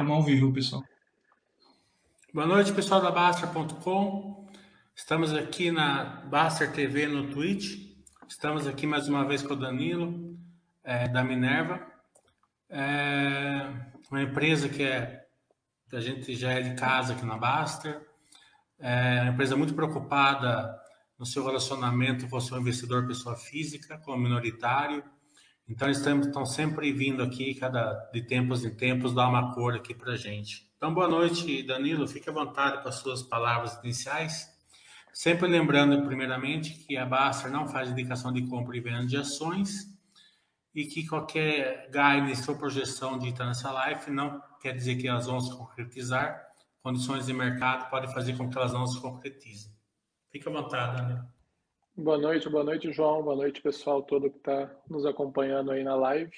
[0.00, 0.82] Estamos ao vivo, pessoal.
[2.32, 4.48] Boa noite, pessoal da Baster.com.
[4.96, 7.98] Estamos aqui na Baster TV no Twitch.
[8.26, 10.38] Estamos aqui mais uma vez com o Danilo,
[10.82, 11.86] é, da Minerva.
[12.70, 13.70] É
[14.10, 15.26] uma empresa que é
[15.92, 18.00] a gente já é de casa aqui na Baster.
[18.78, 20.80] É uma empresa muito preocupada
[21.18, 25.04] no seu relacionamento com o seu investidor pessoa física, como minoritário
[25.70, 29.94] então, estamos, estão sempre vindo aqui, cada de tempos em tempos, dar uma cor aqui
[29.94, 30.68] para gente.
[30.76, 32.08] Então, boa noite, Danilo.
[32.08, 34.48] Fique à vontade com as suas palavras iniciais.
[35.12, 39.96] Sempre lembrando, primeiramente, que a Baster não faz indicação de compra e venda de ações
[40.74, 45.40] e que qualquer guidance ou projeção dita nessa live não quer dizer que elas vão
[45.40, 46.48] se concretizar.
[46.82, 49.70] Condições de mercado podem fazer com que elas não se concretizem.
[50.32, 51.39] Fique à vontade, Danilo.
[52.02, 53.22] Boa noite, boa noite, João.
[53.22, 56.32] Boa noite, pessoal todo que está nos acompanhando aí na live.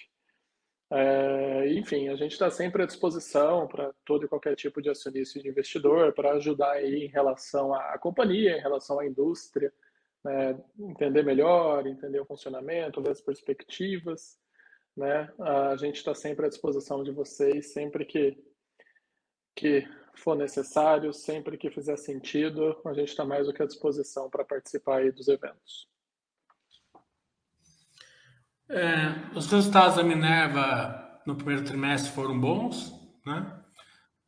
[0.91, 5.39] É, enfim, a gente está sempre à disposição para todo e qualquer tipo de acionista
[5.39, 9.73] e de investidor para ajudar aí em relação à, companhia, em relação à indústria,
[10.25, 14.41] né, entender melhor, entender o funcionamento, ver as perspectivas.
[14.97, 15.33] Né?
[15.39, 18.37] A gente está sempre à disposição de vocês, sempre que,
[19.55, 24.29] que for necessário, sempre que fizer sentido, a gente está mais do que à disposição
[24.29, 25.89] para participar aí dos eventos.
[28.69, 32.93] É, os resultados da Minerva no primeiro trimestre foram bons,
[33.25, 33.63] né?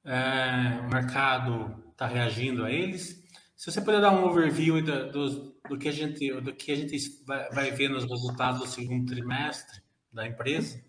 [0.05, 3.25] É, o mercado está reagindo a eles.
[3.57, 6.77] Se você puder dar um overview do, do, do, que a gente, do que a
[6.77, 9.81] gente vai, vai, ver nos resultados do segundo trimestre
[10.13, 10.85] da empresa.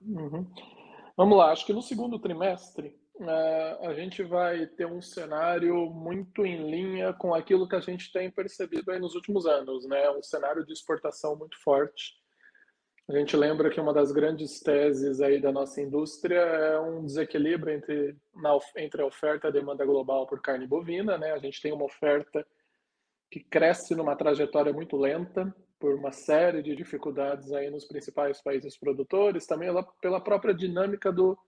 [0.00, 0.46] Uhum.
[1.16, 6.70] Vamos lá, acho que no segundo trimestre a gente vai ter um cenário muito em
[6.70, 10.08] linha com aquilo que a gente tem percebido aí nos últimos anos, né?
[10.10, 12.14] Um cenário de exportação muito forte.
[13.08, 17.74] A gente lembra que uma das grandes teses aí da nossa indústria é um desequilíbrio
[17.74, 21.32] entre, na, entre a oferta e a demanda global por carne bovina, né?
[21.32, 22.46] A gente tem uma oferta
[23.30, 28.76] que cresce numa trajetória muito lenta por uma série de dificuldades aí nos principais países
[28.76, 29.70] produtores, também
[30.00, 31.38] pela própria dinâmica do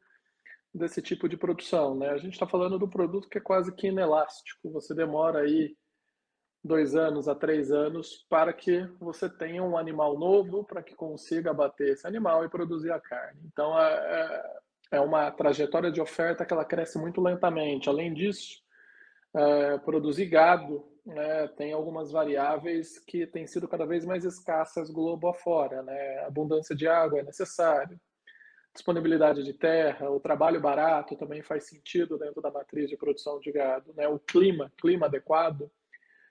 [0.72, 2.10] desse tipo de produção, né?
[2.10, 4.70] A gente está falando do produto que é quase que inelástico.
[4.70, 5.76] Você demora aí
[6.62, 11.50] dois anos a três anos para que você tenha um animal novo, para que consiga
[11.50, 13.40] abater esse animal e produzir a carne.
[13.46, 13.92] Então, é,
[14.92, 17.88] é, é uma trajetória de oferta que ela cresce muito lentamente.
[17.88, 18.62] Além disso,
[19.34, 25.28] é, produzir gado né, tem algumas variáveis que têm sido cada vez mais escassas globo
[25.28, 25.82] afora.
[25.82, 26.18] Né?
[26.20, 27.98] abundância de água é necessário,
[28.72, 33.50] disponibilidade de terra, o trabalho barato também faz sentido dentro da matriz de produção de
[33.50, 34.06] gado, né?
[34.08, 35.70] o clima, clima adequado.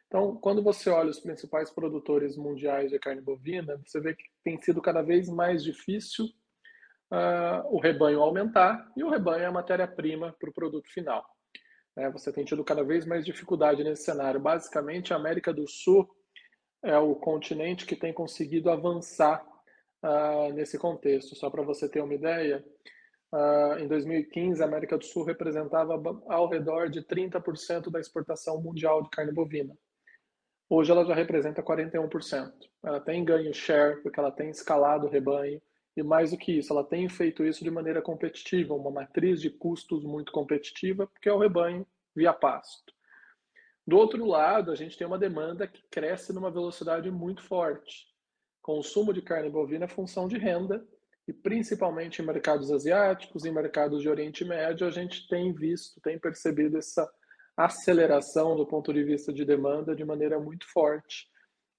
[0.08, 4.60] Então, quando você olha os principais produtores mundiais de carne bovina, você vê que tem
[4.60, 6.26] sido cada vez mais difícil
[7.12, 11.24] uh, o rebanho aumentar e o rebanho é a matéria-prima para o produto final.
[11.96, 14.40] É, você tem tido cada vez mais dificuldade nesse cenário.
[14.40, 16.10] Basicamente, a América do Sul
[16.82, 19.46] é o continente que tem conseguido avançar
[20.04, 21.36] uh, nesse contexto.
[21.36, 22.64] Só para você ter uma ideia,
[23.34, 25.94] uh, em 2015 a América do Sul representava
[26.28, 29.76] ao redor de 30% da exportação mundial de carne bovina.
[30.70, 32.52] Hoje ela já representa 41%.
[32.84, 35.60] Ela tem ganho share porque ela tem escalado o rebanho
[35.98, 39.50] e mais do que isso, ela tem feito isso de maneira competitiva, uma matriz de
[39.50, 42.94] custos muito competitiva, porque é o rebanho via pasto.
[43.86, 48.08] Do outro lado, a gente tem uma demanda que cresce numa velocidade muito forte
[48.70, 50.86] consumo de carne bovina é função de renda
[51.28, 56.20] e principalmente em mercados asiáticos, em mercados de Oriente Médio, a gente tem visto, tem
[56.20, 57.12] percebido essa
[57.58, 61.28] aceleração do ponto de vista de demanda de maneira muito forte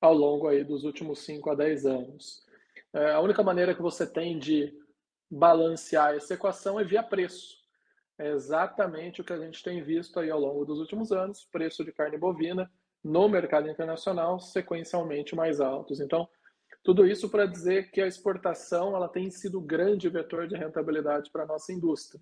[0.01, 2.45] ao longo aí dos últimos 5 a 10 anos.
[2.93, 4.77] É, a única maneira que você tem de
[5.31, 7.55] balancear essa equação é via preço.
[8.19, 11.85] É exatamente o que a gente tem visto aí ao longo dos últimos anos, preço
[11.85, 12.69] de carne bovina
[13.03, 16.01] no mercado internacional sequencialmente mais altos.
[16.01, 16.29] Então,
[16.83, 21.31] tudo isso para dizer que a exportação ela tem sido o grande vetor de rentabilidade
[21.31, 22.21] para a nossa indústria.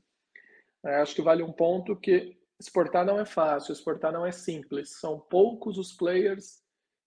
[0.85, 4.99] É, acho que vale um ponto que exportar não é fácil, exportar não é simples.
[4.99, 6.63] São poucos os players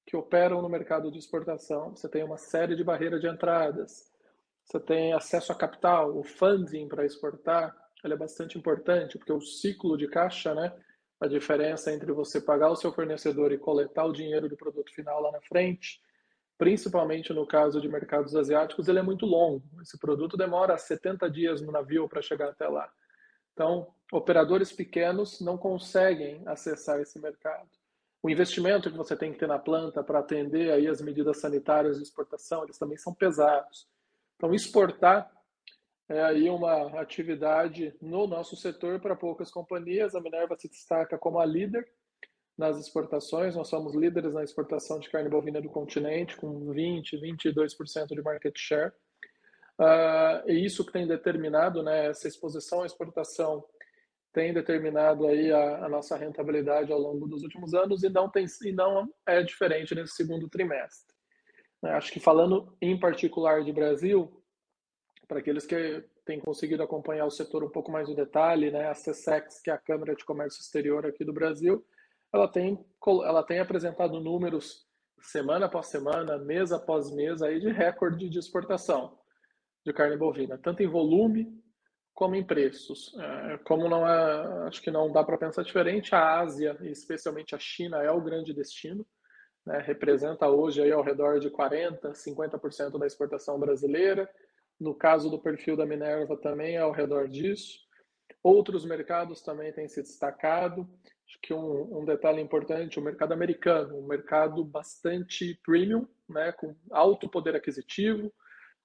[0.05, 1.95] que operam no mercado de exportação.
[1.95, 4.11] Você tem uma série de barreiras de entradas.
[4.63, 9.41] Você tem acesso a capital, o funding para exportar, ele é bastante importante, porque o
[9.41, 10.73] ciclo de caixa, né,
[11.19, 15.21] a diferença entre você pagar o seu fornecedor e coletar o dinheiro do produto final
[15.21, 16.01] lá na frente,
[16.61, 19.63] principalmente no caso de mercados asiáticos, ele é muito longo.
[19.81, 22.87] Esse produto demora 70 dias no navio para chegar até lá.
[23.51, 27.67] Então, operadores pequenos não conseguem acessar esse mercado.
[28.21, 31.97] O investimento que você tem que ter na planta para atender aí as medidas sanitárias
[31.97, 33.87] de exportação, eles também são pesados.
[34.35, 35.31] Então, exportar
[36.07, 40.13] é aí uma atividade no nosso setor para poucas companhias.
[40.13, 41.91] A Minerva se destaca como a líder
[42.61, 43.55] nas exportações.
[43.55, 48.55] Nós somos líderes na exportação de carne bovina do continente, com 20, 22% de market
[48.55, 48.93] share.
[49.79, 53.65] Uh, e isso que tem determinado, né, essa exposição à exportação
[54.31, 58.45] tem determinado aí a, a, nossa rentabilidade ao longo dos últimos anos e não tem
[58.63, 61.13] e não é diferente nesse segundo trimestre.
[61.83, 64.31] Acho que falando em particular de Brasil,
[65.27, 68.93] para aqueles que têm conseguido acompanhar o setor um pouco mais no detalhe, né, a
[68.93, 71.83] CSEX, que é a Câmara de Comércio Exterior aqui do Brasil,
[72.33, 72.83] ela tem,
[73.25, 74.87] ela tem apresentado números
[75.21, 79.17] semana após semana, mês após mês, aí de recorde de exportação
[79.85, 81.47] de carne bovina, tanto em volume
[82.13, 83.15] como em preços.
[83.17, 87.59] É, como não é, acho que não dá para pensar diferente, a Ásia, especialmente a
[87.59, 89.05] China, é o grande destino.
[89.65, 94.29] Né, representa hoje aí ao redor de 40%, 50% da exportação brasileira.
[94.79, 97.77] No caso do perfil da Minerva também é ao redor disso.
[98.43, 100.89] Outros mercados também têm se destacado.
[101.31, 106.75] Acho que um, um, detalhe importante, o mercado americano, um mercado bastante premium, né, com
[106.91, 108.33] alto poder aquisitivo,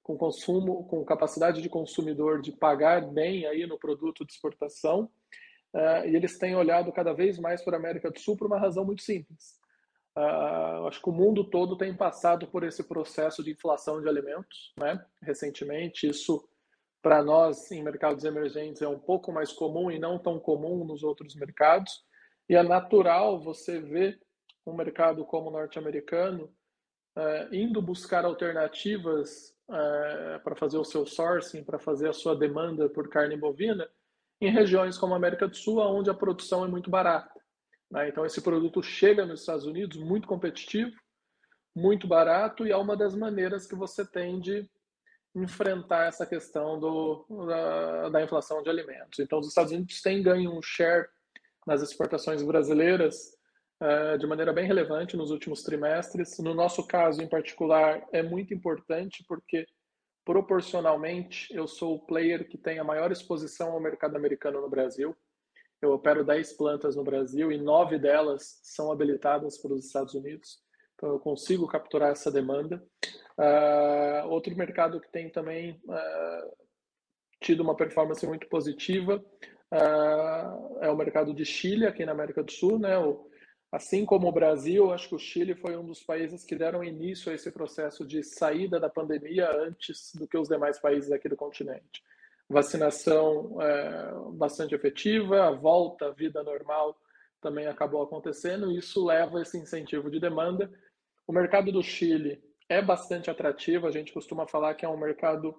[0.00, 5.10] com consumo, com capacidade de consumidor de pagar bem aí no produto de exportação.
[5.74, 8.60] Uh, e eles têm olhado cada vez mais para a América do Sul por uma
[8.60, 9.58] razão muito simples.
[10.16, 14.72] Uh, acho que o mundo todo tem passado por esse processo de inflação de alimentos,
[14.78, 15.04] né?
[15.20, 16.48] Recentemente, isso
[17.02, 21.02] para nós em mercados emergentes é um pouco mais comum e não tão comum nos
[21.02, 22.05] outros mercados.
[22.48, 24.20] E é natural você ver
[24.66, 26.44] um mercado como o norte-americano
[27.16, 32.88] uh, indo buscar alternativas uh, para fazer o seu sourcing, para fazer a sua demanda
[32.88, 33.88] por carne bovina,
[34.40, 37.40] em regiões como a América do Sul, onde a produção é muito barata.
[37.90, 38.08] Né?
[38.08, 40.92] Então, esse produto chega nos Estados Unidos muito competitivo,
[41.74, 44.68] muito barato, e é uma das maneiras que você tem de
[45.34, 49.18] enfrentar essa questão do, da, da inflação de alimentos.
[49.18, 51.06] Então, os Estados Unidos têm ganho um share
[51.66, 53.36] nas exportações brasileiras
[53.82, 56.38] uh, de maneira bem relevante nos últimos trimestres.
[56.38, 59.66] No nosso caso, em particular, é muito importante porque,
[60.24, 65.16] proporcionalmente, eu sou o player que tem a maior exposição ao mercado americano no Brasil.
[65.82, 70.64] Eu opero 10 plantas no Brasil e 9 delas são habilitadas para os Estados Unidos.
[70.94, 72.82] Então, eu consigo capturar essa demanda.
[73.38, 76.56] Uh, outro mercado que tem também uh,
[77.42, 79.22] tido uma performance muito positiva
[79.72, 82.78] uh, é o mercado de Chile, aqui na América do Sul.
[82.78, 82.98] Né?
[82.98, 83.28] O,
[83.72, 87.30] assim como o Brasil, acho que o Chile foi um dos países que deram início
[87.30, 91.36] a esse processo de saída da pandemia antes do que os demais países aqui do
[91.36, 92.02] continente
[92.48, 96.96] vacinação é, bastante efetiva, a volta à vida normal
[97.40, 100.70] também acabou acontecendo, e isso leva a esse incentivo de demanda.
[101.26, 105.54] O mercado do Chile é bastante atrativo, a gente costuma falar que é um mercado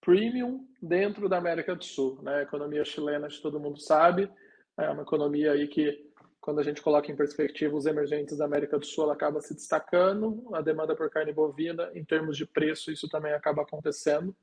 [0.00, 2.20] premium dentro da América do Sul.
[2.22, 2.36] Né?
[2.36, 4.30] A economia chilena, todo mundo sabe,
[4.78, 6.10] é uma economia aí que,
[6.40, 9.54] quando a gente coloca em perspectiva os emergentes da América do Sul, ela acaba se
[9.54, 14.34] destacando, a demanda por carne bovina, em termos de preço, isso também acaba acontecendo.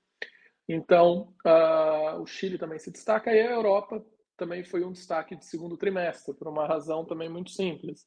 [0.69, 4.05] Então, uh, o Chile também se destaca e a Europa
[4.35, 8.05] também foi um destaque de segundo trimestre, por uma razão também muito simples.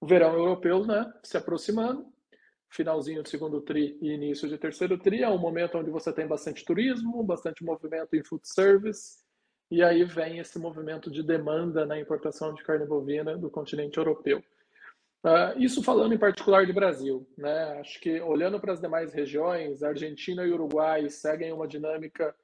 [0.00, 2.06] O verão europeu né, se aproximando,
[2.70, 6.26] finalzinho do segundo tri e início de terceiro tri, é um momento onde você tem
[6.26, 9.18] bastante turismo, bastante movimento em food service,
[9.70, 14.42] e aí vem esse movimento de demanda na importação de carne bovina do continente europeu.
[15.22, 17.78] Uh, isso falando em particular de Brasil, né?
[17.78, 22.34] Acho que olhando para as demais regiões, Argentina e Uruguai seguem uma dinâmica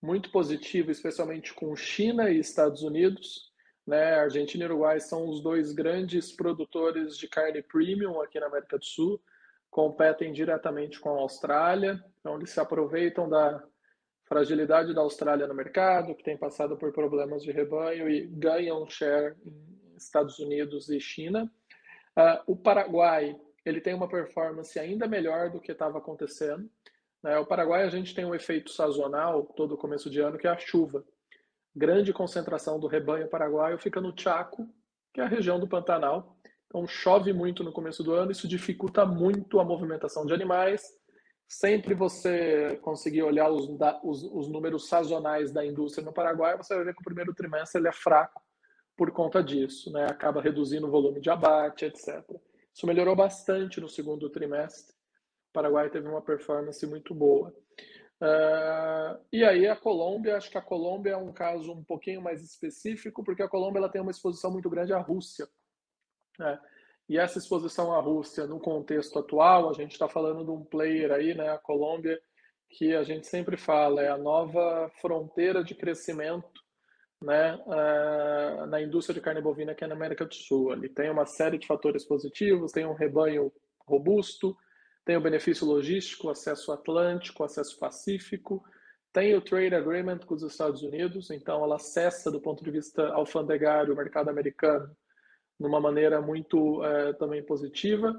[0.00, 3.52] muito positiva, especialmente com China e Estados Unidos.
[3.86, 4.14] Né?
[4.14, 8.84] Argentina e Uruguai são os dois grandes produtores de carne premium aqui na América do
[8.84, 9.20] Sul,
[9.74, 13.60] competem diretamente com a Austrália, onde se aproveitam da
[14.22, 19.34] fragilidade da Austrália no mercado, que tem passado por problemas de rebanho e ganham share
[19.44, 21.50] em Estados Unidos e China.
[22.16, 26.70] Uh, o Paraguai ele tem uma performance ainda melhor do que estava acontecendo.
[27.20, 27.36] Né?
[27.40, 30.56] O Paraguai a gente tem um efeito sazonal todo começo de ano que é a
[30.58, 31.04] chuva.
[31.74, 34.68] Grande concentração do rebanho paraguaio fica no Chaco,
[35.12, 36.33] que é a região do Pantanal.
[36.74, 40.82] Então chove muito no começo do ano, isso dificulta muito a movimentação de animais.
[41.46, 43.68] Sempre você conseguir olhar os,
[44.02, 47.80] os, os números sazonais da indústria no Paraguai, você vai ver que o primeiro trimestre
[47.80, 48.42] ele é fraco
[48.96, 50.06] por conta disso, né?
[50.06, 52.24] acaba reduzindo o volume de abate, etc.
[52.74, 54.92] Isso melhorou bastante no segundo trimestre.
[55.50, 57.54] O Paraguai teve uma performance muito boa.
[58.20, 62.42] Uh, e aí a Colômbia, acho que a Colômbia é um caso um pouquinho mais
[62.42, 65.46] específico, porque a Colômbia ela tem uma exposição muito grande à Rússia.
[66.38, 66.58] Né?
[67.08, 71.12] E essa exposição à Rússia, no contexto atual, a gente está falando de um player
[71.12, 72.18] aí, né, a Colômbia,
[72.70, 76.62] que a gente sempre fala, é a nova fronteira de crescimento
[77.22, 80.72] né, uh, na indústria de carne bovina aqui na América do Sul.
[80.72, 83.52] Ele tem uma série de fatores positivos, tem um rebanho
[83.86, 84.56] robusto,
[85.04, 88.64] tem o benefício logístico, acesso atlântico, acesso pacífico,
[89.12, 93.08] tem o trade agreement com os Estados Unidos, então ela acessa do ponto de vista
[93.08, 94.90] alfandegário o mercado americano
[95.58, 98.14] de uma maneira muito uh, também positiva,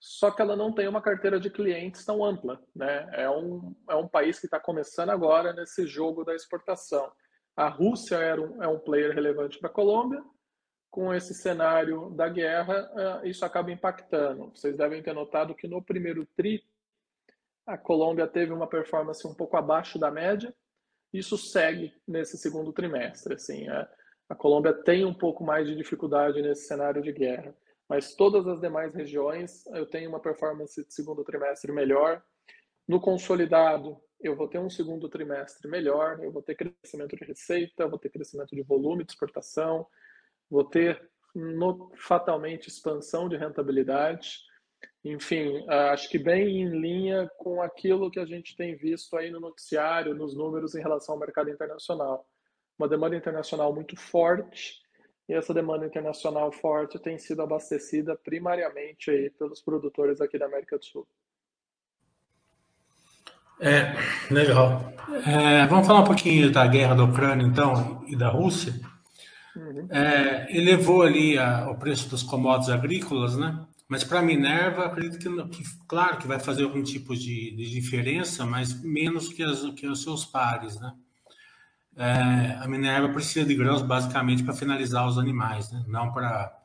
[0.00, 3.08] só que ela não tem uma carteira de clientes tão ampla, né?
[3.12, 7.12] É um, é um país que está começando agora nesse jogo da exportação.
[7.54, 10.22] A Rússia era um, é um player relevante para a Colômbia.
[10.90, 14.50] Com esse cenário da guerra, uh, isso acaba impactando.
[14.54, 16.64] Vocês devem ter notado que no primeiro TRI,
[17.66, 20.52] a Colômbia teve uma performance um pouco abaixo da média.
[21.12, 23.34] Isso segue nesse segundo trimestre.
[23.34, 23.86] Assim, a,
[24.30, 27.52] a Colômbia tem um pouco mais de dificuldade nesse cenário de guerra.
[27.88, 32.22] Mas todas as demais regiões, eu tenho uma performance de segundo trimestre melhor.
[32.86, 37.88] No consolidado, eu vou ter um segundo trimestre melhor, eu vou ter crescimento de receita,
[37.88, 39.84] vou ter crescimento de volume de exportação,
[40.48, 44.38] vou ter no, fatalmente expansão de rentabilidade.
[45.04, 49.40] Enfim, acho que bem em linha com aquilo que a gente tem visto aí no
[49.40, 52.29] noticiário, nos números em relação ao mercado internacional.
[52.80, 54.80] Uma demanda internacional muito forte,
[55.28, 60.78] e essa demanda internacional forte tem sido abastecida primariamente aí pelos produtores aqui da América
[60.78, 61.06] do Sul.
[63.60, 63.92] É,
[64.32, 64.94] legal.
[65.26, 68.72] É, vamos falar um pouquinho da guerra da Ucrânia, então, e da Rússia.
[69.54, 69.86] Uhum.
[69.90, 73.62] É, elevou ali a, o preço dos commodities agrícolas, né?
[73.86, 77.70] Mas para a Minerva, acredito que, que, claro, que vai fazer algum tipo de, de
[77.70, 80.94] diferença, mas menos que, as, que os seus pares, né?
[81.96, 85.84] É, a Minerva precisa de grãos basicamente para finalizar os animais, né?
[85.86, 86.56] Não para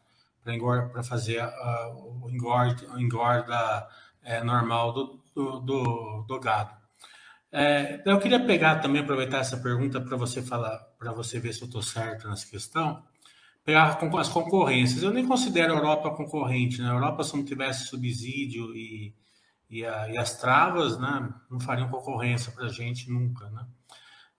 [0.94, 3.88] para fazer uh, o engorda, engorda
[4.24, 6.72] é, normal do, do, do, do gado.
[7.51, 11.62] É, eu queria pegar também, aproveitar essa pergunta para você falar, para você ver se
[11.62, 13.01] eu estou certo nessa questão.
[13.63, 15.01] Pegar as concorrências.
[15.01, 16.79] Eu nem considero a Europa concorrente.
[16.82, 16.96] Na né?
[16.96, 19.15] Europa, se não tivesse subsídio e,
[19.70, 23.50] e, a, e as travas, né, não fariam concorrência para a gente nunca.
[23.50, 23.65] Né?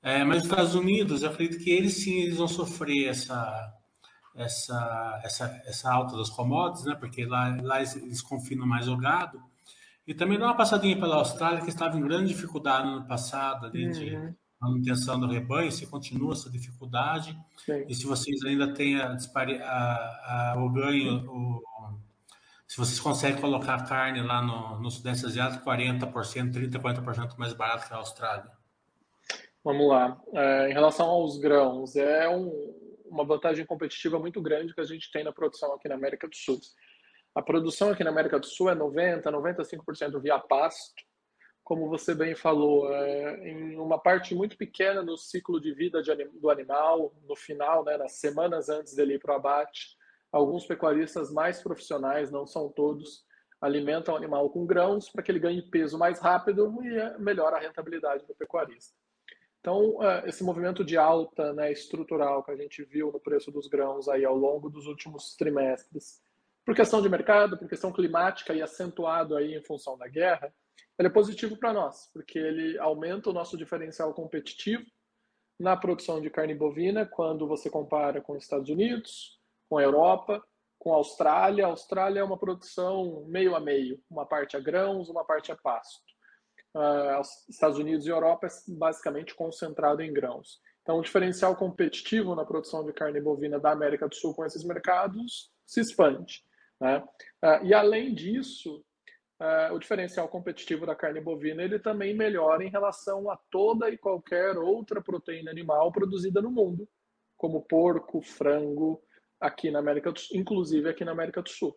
[0.07, 3.75] É, mas os Estados Unidos, eu acredito que eles sim eles vão sofrer essa,
[4.37, 8.97] essa, essa, essa alta das commodities, né, porque lá, lá eles, eles confinam mais o
[8.97, 9.43] gado.
[10.07, 13.67] E também dá uma passadinha pela Austrália, que estava em grande dificuldade no ano passado,
[13.67, 13.91] ali, uhum.
[13.91, 17.85] de manutenção do rebanho, se continua essa dificuldade, Sim.
[17.89, 21.61] e se vocês ainda têm a, a, a, o ganho, o,
[22.69, 27.53] se vocês conseguem colocar a carne lá no, no Sudeste Asiático, 40%, 30%, 40% mais
[27.53, 28.56] barato que a Austrália.
[29.67, 30.23] Vamos lá.
[30.33, 32.53] É, em relação aos grãos, é um,
[33.07, 36.37] uma vantagem competitiva muito grande que a gente tem na produção aqui na América do
[36.37, 36.61] Sul.
[37.35, 40.95] A produção aqui na América do Sul é 90%, 95% via pasto.
[41.65, 46.15] Como você bem falou, é, em uma parte muito pequena do ciclo de vida de,
[46.41, 49.97] do animal, no final, né, nas semanas antes dele ir para o abate,
[50.31, 53.25] alguns pecuaristas mais profissionais, não são todos,
[53.61, 57.57] alimentam o animal com grãos para que ele ganhe peso mais rápido e é, melhora
[57.57, 58.95] a rentabilidade do pecuarista.
[59.67, 63.67] Então, é, esse movimento de alta né, estrutural que a gente viu no preço dos
[63.67, 66.23] grãos aí ao longo dos últimos trimestres,
[66.65, 70.55] por questão de mercado, por questão climática e acentuado aí em função da guerra,
[70.97, 74.85] ele é positivo para nós, porque ele aumenta o nosso diferencial competitivo
[75.59, 80.41] na produção de carne bovina quando você compara com os Estados Unidos, com a Europa,
[80.79, 81.67] com a Austrália.
[81.67, 85.57] A Austrália é uma produção meio a meio, uma parte a grãos, uma parte a
[85.57, 86.06] pasto.
[86.77, 90.61] Uh, Estados Unidos e Europa é basicamente concentrado em grãos.
[90.83, 94.63] Então, o diferencial competitivo na produção de carne bovina da América do Sul com esses
[94.63, 96.45] mercados se expande.
[96.79, 97.03] Né?
[97.43, 98.85] Uh, e além disso,
[99.41, 103.97] uh, o diferencial competitivo da carne bovina ele também melhora em relação a toda e
[103.97, 106.87] qualquer outra proteína animal produzida no mundo,
[107.39, 109.03] como porco, frango,
[109.41, 111.75] aqui na América do Sul, inclusive aqui na América do Sul.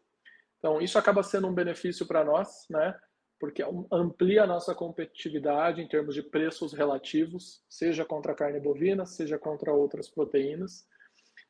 [0.58, 2.94] Então, isso acaba sendo um benefício para nós, né?
[3.40, 9.06] Porque amplia a nossa competitividade em termos de preços relativos, seja contra a carne bovina,
[9.06, 10.86] seja contra outras proteínas.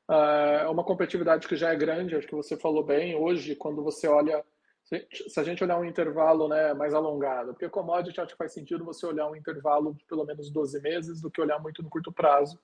[0.08, 3.15] É uma competitividade que já é grande, acho que você falou bem.
[3.15, 4.46] Hoje, quando você olha,
[4.84, 8.86] se a gente olhar um intervalo né, mais alongado, porque commodity acho que faz sentido
[8.86, 12.12] você olhar um intervalo de pelo menos 12 meses do que olhar muito no curto
[12.12, 12.60] prazo,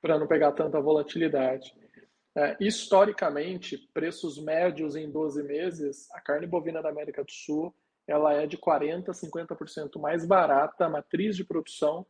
[0.00, 1.74] para não pegar tanta volatilidade.
[2.36, 7.74] É, historicamente, preços médios em 12 meses, a carne bovina da América do Sul
[8.08, 12.04] ela é de 40% a 50% mais barata, a matriz de produção,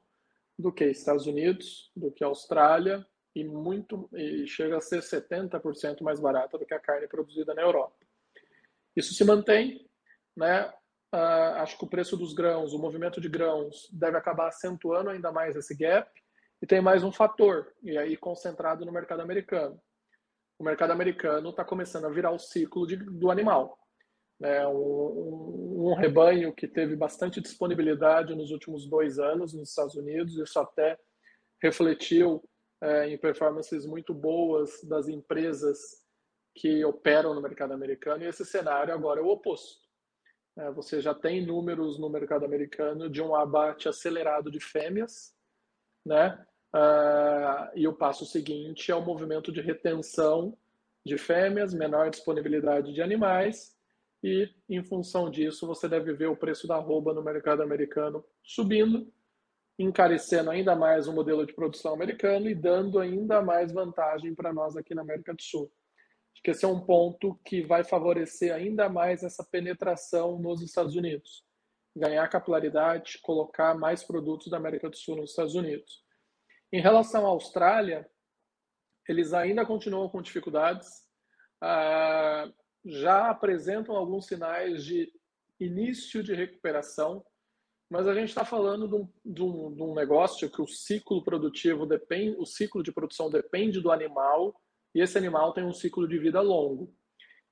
[0.58, 6.18] do que Estados Unidos, do que Austrália e muito e chega a ser 70% mais
[6.18, 7.96] barata do que a carne produzida na Europa.
[8.96, 9.88] Isso se mantém,
[10.36, 10.72] né?
[11.12, 15.32] uh, acho que o preço dos grãos, o movimento de grãos, deve acabar acentuando ainda
[15.32, 16.10] mais esse gap.
[16.60, 19.80] E tem mais um fator, e aí concentrado no mercado americano.
[20.58, 23.78] O mercado americano está começando a virar o ciclo de, do animal.
[24.40, 29.97] É um, um, um, rebanho que teve bastante disponibilidade nos últimos dois anos nos Estados
[29.97, 30.97] Unidos, isso até
[31.61, 32.42] refletiu
[32.80, 35.78] é, em performances muito boas das empresas
[36.54, 39.80] que operam no mercado americano, e esse cenário agora é o oposto.
[40.57, 45.35] É, você já tem números no mercado americano de um abate acelerado de fêmeas,
[46.04, 46.45] né?
[46.75, 50.57] Uh, e o passo seguinte é o movimento de retenção
[51.04, 53.75] de fêmeas, menor disponibilidade de animais,
[54.22, 59.12] e em função disso você deve ver o preço da arroba no mercado americano subindo,
[59.78, 64.76] encarecendo ainda mais o modelo de produção americano e dando ainda mais vantagem para nós
[64.76, 65.70] aqui na América do Sul.
[66.32, 70.96] Acho que esse é um ponto que vai favorecer ainda mais essa penetração nos Estados
[70.96, 71.44] Unidos.
[71.96, 76.04] Ganhar capilaridade, colocar mais produtos da América do Sul nos Estados Unidos.
[76.72, 78.08] Em relação à Austrália,
[79.08, 80.88] eles ainda continuam com dificuldades,
[81.60, 82.48] ah,
[82.85, 85.12] já apresentam alguns sinais de
[85.61, 87.25] início de recuperação,
[87.90, 91.23] mas a gente está falando de um, de, um, de um, negócio que o ciclo
[91.25, 94.54] produtivo depende, o ciclo de produção depende do animal
[94.94, 96.94] e esse animal tem um ciclo de vida longo.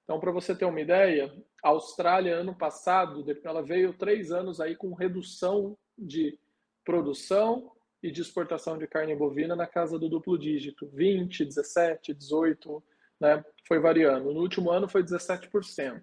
[0.05, 4.77] Então, para você ter uma ideia, a Austrália ano passado ela veio três anos aí
[4.77, 6.39] com redução de
[6.85, 12.85] produção e de exportação de carne bovina na casa do duplo dígito, 20, 17, 18,
[13.21, 13.45] né?
[13.67, 14.33] Foi variando.
[14.33, 16.03] No último ano foi 17%.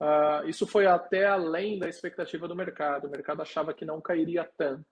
[0.00, 3.06] Uh, isso foi até além da expectativa do mercado.
[3.06, 4.86] O mercado achava que não cairia tanto.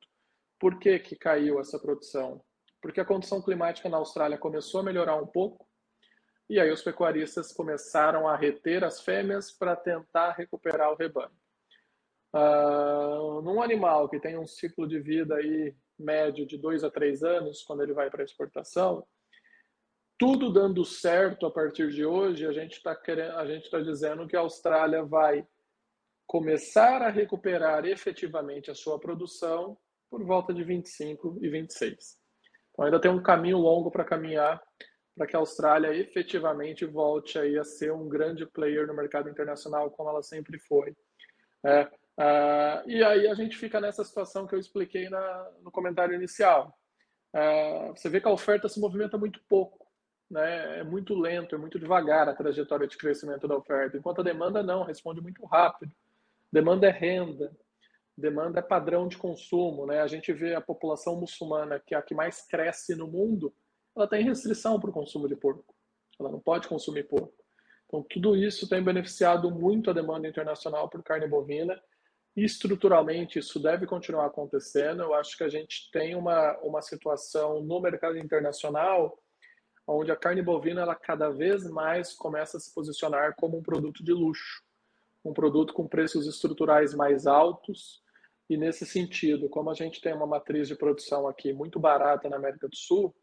[0.58, 2.42] Por que, que caiu essa produção?
[2.80, 5.66] Porque a condição climática na Austrália começou a melhorar um pouco,
[6.48, 11.34] e aí os pecuaristas começaram a reter as fêmeas para tentar recuperar o rebanho.
[12.34, 17.22] Uh, num animal que tem um ciclo de vida aí médio de dois a três
[17.22, 19.06] anos, quando ele vai para exportação,
[20.18, 22.98] tudo dando certo a partir de hoje, a gente está
[23.36, 25.46] a gente está dizendo que a Austrália vai
[26.26, 29.76] começar a recuperar efetivamente a sua produção
[30.10, 32.18] por volta de 25 e 26.
[32.72, 34.62] Então ainda tem um caminho longo para caminhar
[35.16, 39.90] para que a Austrália efetivamente volte aí a ser um grande player no mercado internacional
[39.90, 40.94] como ela sempre foi.
[41.64, 46.14] É, Uh, e aí a gente fica nessa situação que eu expliquei na, no comentário
[46.14, 46.74] inicial.
[47.34, 49.85] Uh, você vê que a oferta se movimenta muito pouco,
[50.30, 50.80] né?
[50.80, 54.62] é muito lento, é muito devagar a trajetória de crescimento da oferta, enquanto a demanda
[54.62, 55.92] não, responde muito rápido.
[56.52, 57.54] Demanda é renda,
[58.16, 59.86] demanda é padrão de consumo.
[59.86, 60.00] Né?
[60.00, 63.54] A gente vê a população muçulmana, que é a que mais cresce no mundo,
[63.96, 65.74] ela tem restrição para o consumo de porco.
[66.18, 67.34] Ela não pode consumir porco.
[67.86, 71.80] Então, tudo isso tem beneficiado muito a demanda internacional por carne bovina
[72.36, 75.02] estruturalmente isso deve continuar acontecendo.
[75.02, 79.18] Eu acho que a gente tem uma, uma situação no mercado internacional
[79.86, 84.02] onde a carne bovina ela cada vez mais começa a se posicionar como um produto
[84.02, 84.62] de luxo,
[85.24, 88.02] um produto com preços estruturais mais altos.
[88.48, 92.36] E nesse sentido, como a gente tem uma matriz de produção aqui muito barata na
[92.36, 93.14] América do Sul,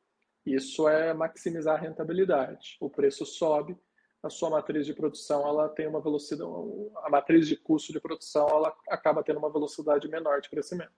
[0.45, 2.78] isso é maximizar a rentabilidade.
[2.82, 3.78] O preço sobe,
[4.21, 6.49] a sua matriz de produção ela tem uma velocidade,
[7.04, 10.91] a matriz de custo de produção ela acaba tendo uma velocidade menor de crescimento.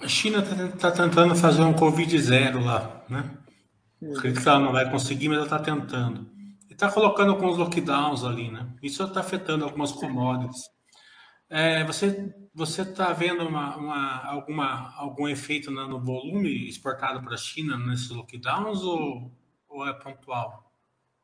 [0.00, 3.30] A China está tá tentando fazer um Covid zero lá, né?
[4.16, 6.26] Acredito que ela não vai conseguir, mas ela está tentando.
[6.68, 8.66] E está colocando alguns lockdowns ali, né?
[8.82, 10.62] Isso está afetando algumas commodities.
[11.50, 17.38] É, você você está vendo uma, uma, alguma, algum efeito no volume exportado para a
[17.38, 19.30] China nesses lockdowns ou,
[19.68, 20.70] ou é pontual?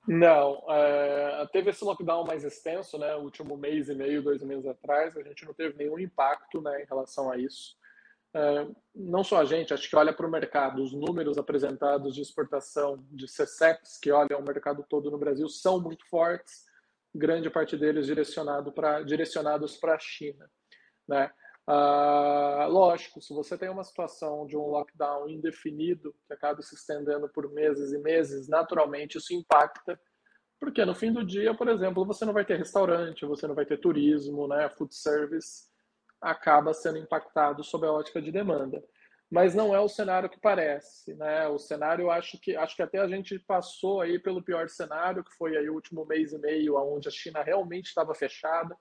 [0.07, 3.15] Não, é, teve esse lockdown mais extenso, né?
[3.17, 6.83] O último mês e meio, dois meses atrás, a gente não teve nenhum impacto né,
[6.83, 7.77] em relação a isso.
[8.35, 12.21] É, não só a gente, acho que olha para o mercado, os números apresentados de
[12.21, 16.67] exportação de CSEPs, que olham o mercado todo no Brasil, são muito fortes
[17.17, 20.49] grande parte deles direcionado pra, direcionados para a China.
[21.09, 21.31] Né?
[21.67, 27.29] Ah, lógico, se você tem uma situação de um lockdown indefinido, que acaba se estendendo
[27.29, 29.99] por meses e meses, naturalmente isso impacta,
[30.61, 33.67] porque no fim do dia, por exemplo, você não vai ter restaurante, você não vai
[33.67, 34.69] ter turismo, né?
[34.71, 35.65] food service
[36.27, 38.83] acaba sendo impactado sob a ótica de demanda
[39.31, 41.49] mas não é o cenário que parece, né?
[41.49, 45.35] O cenário acho que acho que até a gente passou aí pelo pior cenário, que
[45.35, 48.77] foi aí o último mês e meio, onde a China realmente estava fechada,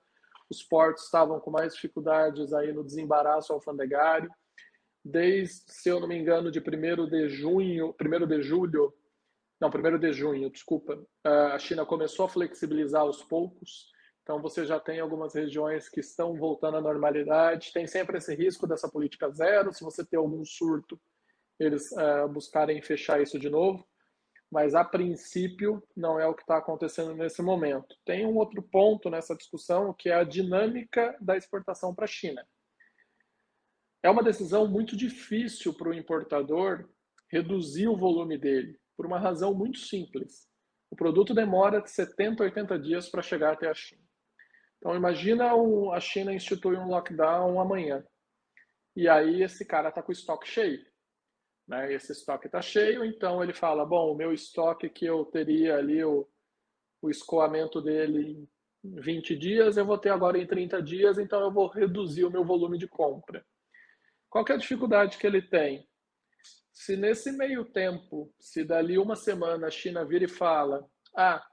[0.48, 4.30] os portos estavam com mais dificuldades aí no desembaraço alfandegário.
[5.04, 8.94] Desde, se eu não me engano, de 1 de junho, 1 de julho
[9.58, 13.90] não, primeiro de junho, desculpa, a China começou a flexibilizar aos poucos,
[14.26, 18.66] então você já tem algumas regiões que estão voltando à normalidade, tem sempre esse risco
[18.66, 21.00] dessa política zero, se você ter algum surto,
[21.60, 23.86] eles uh, buscarem fechar isso de novo,
[24.50, 27.94] mas a princípio não é o que está acontecendo nesse momento.
[28.04, 32.44] Tem um outro ponto nessa discussão que é a dinâmica da exportação para a China.
[34.02, 36.88] É uma decisão muito difícil para o importador
[37.28, 40.48] reduzir o volume dele, por uma razão muito simples.
[40.90, 44.05] O produto demora de 70 a 80 dias para chegar até a China.
[44.86, 45.50] Então imagina
[45.92, 48.06] a China institui um lockdown amanhã.
[48.94, 50.86] E aí esse cara está com o estoque cheio.
[51.66, 51.92] Né?
[51.92, 56.04] Esse estoque está cheio, então ele fala, bom, o meu estoque que eu teria ali,
[56.04, 56.24] o,
[57.02, 58.48] o escoamento dele
[58.84, 62.30] em 20 dias, eu vou ter agora em 30 dias, então eu vou reduzir o
[62.30, 63.44] meu volume de compra.
[64.30, 65.84] Qual é a dificuldade que ele tem?
[66.72, 71.44] Se nesse meio tempo, se dali uma semana a China vira e fala, ah,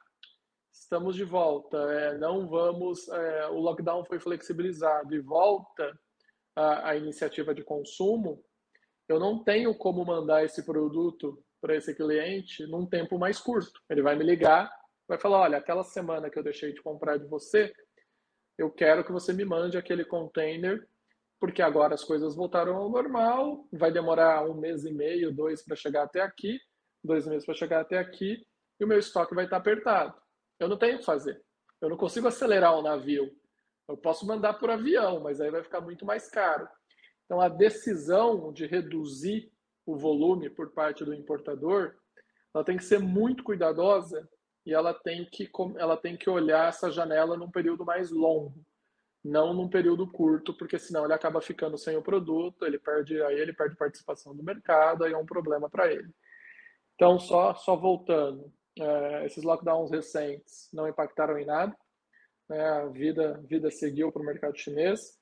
[0.73, 5.97] estamos de volta, é, não vamos, é, o lockdown foi flexibilizado e volta
[6.55, 8.43] a, a iniciativa de consumo,
[9.07, 13.79] eu não tenho como mandar esse produto para esse cliente num tempo mais curto.
[13.89, 14.71] Ele vai me ligar,
[15.07, 17.73] vai falar: olha, aquela semana que eu deixei de comprar de você,
[18.57, 20.88] eu quero que você me mande aquele container,
[21.39, 25.75] porque agora as coisas voltaram ao normal, vai demorar um mês e meio, dois para
[25.75, 26.59] chegar até aqui,
[27.03, 28.45] dois meses para chegar até aqui,
[28.79, 30.22] e o meu estoque vai estar apertado.
[30.59, 31.41] Eu não tenho que fazer.
[31.81, 33.29] Eu não consigo acelerar o navio.
[33.87, 36.67] Eu posso mandar por avião, mas aí vai ficar muito mais caro.
[37.25, 39.51] Então, a decisão de reduzir
[39.85, 41.95] o volume por parte do importador,
[42.53, 44.27] ela tem que ser muito cuidadosa
[44.65, 48.63] e ela tem que, ela tem que olhar essa janela num período mais longo,
[49.23, 53.39] não num período curto, porque senão ele acaba ficando sem o produto, ele perde, aí
[53.39, 56.13] ele perde participação do mercado, aí é um problema para ele.
[56.95, 61.75] Então, só, só voltando, é, esses lockdowns recentes não impactaram em nada,
[62.49, 65.17] né, a vida, vida seguiu para o mercado chinês,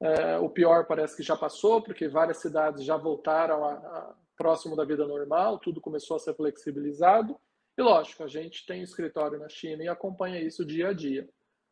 [0.00, 4.76] é, o pior parece que já passou, porque várias cidades já voltaram a, a, próximo
[4.76, 7.38] da vida normal, tudo começou a ser flexibilizado.
[7.78, 11.28] E lógico, a gente tem escritório na China e acompanha isso dia a dia.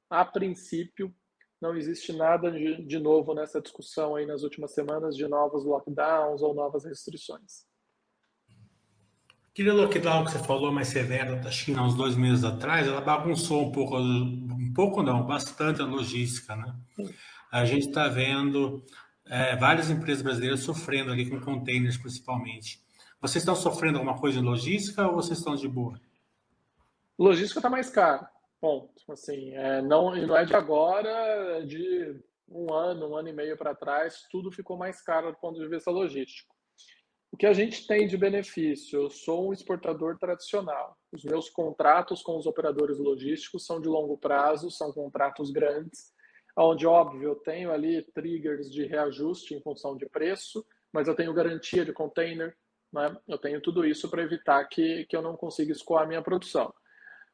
[0.08, 1.14] A princípio,
[1.60, 6.42] não existe nada de, de novo nessa discussão aí nas últimas semanas de novos lockdowns
[6.42, 7.66] ou novas restrições.
[9.54, 13.68] Aquele lockdown que você falou mais severo da China uns dois meses atrás, ela bagunçou
[13.68, 16.74] um pouco, um pouco não, bastante a logística, né?
[17.52, 18.84] a gente está vendo
[19.24, 22.80] é, várias empresas brasileiras sofrendo ali com containers, principalmente.
[23.20, 26.00] Vocês estão sofrendo alguma coisa em logística ou vocês estão de boa?
[27.16, 28.26] Logística está mais caro,
[28.60, 28.90] ponto.
[29.08, 33.56] Assim, é, não, não é de agora, é de um ano, um ano e meio
[33.56, 36.53] para trás, tudo ficou mais caro do ponto de vista logístico.
[37.34, 38.96] O que a gente tem de benefício?
[38.96, 40.96] Eu sou um exportador tradicional.
[41.10, 46.12] Os meus contratos com os operadores logísticos são de longo prazo, são contratos grandes
[46.56, 51.34] onde, óbvio, eu tenho ali triggers de reajuste em função de preço, mas eu tenho
[51.34, 52.56] garantia de container,
[52.92, 53.16] né?
[53.26, 56.72] eu tenho tudo isso para evitar que, que eu não consiga escoar a minha produção.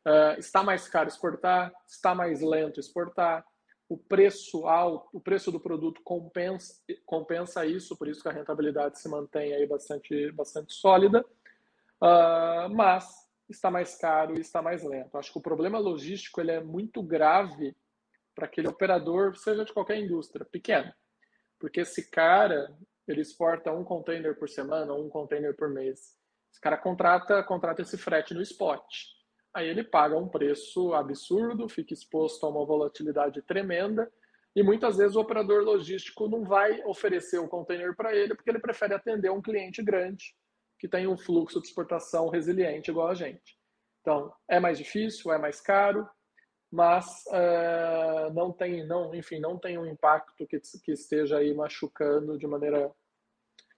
[0.08, 3.44] Uh, está mais caro exportar, está mais lento exportar,
[3.90, 9.00] o preço alto, o preço do produto compensa, compensa isso, por isso que a rentabilidade
[9.00, 11.26] se mantém aí bastante, bastante sólida,
[12.00, 15.18] uh, mas está mais caro e está mais lento.
[15.18, 17.76] Acho que o problema logístico ele é muito grave
[18.32, 20.94] para aquele operador, seja de qualquer indústria, pequeno.
[21.58, 22.72] Porque esse cara,
[23.08, 26.16] ele exporta um container por semana, um container por mês.
[26.48, 28.84] Esse cara contrata, contrata esse frete no spot.
[29.54, 34.10] Aí ele paga um preço absurdo, fica exposto a uma volatilidade tremenda,
[34.54, 38.58] e muitas vezes o operador logístico não vai oferecer o container para ele, porque ele
[38.58, 40.34] prefere atender um cliente grande,
[40.78, 43.58] que tem um fluxo de exportação resiliente igual a gente.
[44.00, 46.08] Então, é mais difícil, é mais caro,
[46.70, 52.38] mas uh, não tem, não, enfim, não tem um impacto que, que esteja aí machucando
[52.38, 52.90] de maneira